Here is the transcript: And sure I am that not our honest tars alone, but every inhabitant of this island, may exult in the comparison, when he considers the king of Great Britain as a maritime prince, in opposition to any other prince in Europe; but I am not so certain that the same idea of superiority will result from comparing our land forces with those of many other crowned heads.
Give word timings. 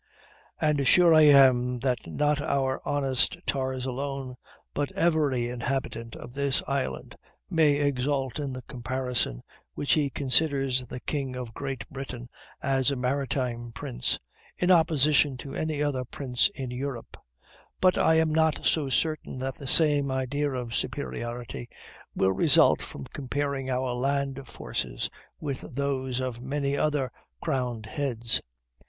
And 0.59 0.87
sure 0.87 1.13
I 1.13 1.27
am 1.27 1.77
that 1.81 2.07
not 2.07 2.41
our 2.41 2.81
honest 2.85 3.37
tars 3.45 3.85
alone, 3.85 4.35
but 4.73 4.91
every 4.93 5.47
inhabitant 5.47 6.15
of 6.15 6.33
this 6.33 6.63
island, 6.67 7.15
may 7.51 7.73
exult 7.75 8.39
in 8.39 8.51
the 8.51 8.63
comparison, 8.63 9.41
when 9.75 9.85
he 9.85 10.09
considers 10.09 10.83
the 10.87 11.01
king 11.01 11.35
of 11.35 11.53
Great 11.53 11.87
Britain 11.91 12.29
as 12.63 12.89
a 12.89 12.95
maritime 12.95 13.71
prince, 13.73 14.17
in 14.57 14.71
opposition 14.71 15.37
to 15.37 15.53
any 15.53 15.83
other 15.83 16.03
prince 16.03 16.49
in 16.55 16.71
Europe; 16.71 17.15
but 17.79 17.95
I 17.95 18.15
am 18.15 18.33
not 18.33 18.65
so 18.65 18.89
certain 18.89 19.37
that 19.37 19.53
the 19.57 19.67
same 19.67 20.09
idea 20.09 20.51
of 20.51 20.73
superiority 20.73 21.69
will 22.15 22.31
result 22.33 22.81
from 22.81 23.05
comparing 23.13 23.69
our 23.69 23.93
land 23.93 24.47
forces 24.47 25.11
with 25.39 25.63
those 25.75 26.19
of 26.19 26.41
many 26.41 26.75
other 26.75 27.11
crowned 27.39 27.85
heads. 27.85 28.41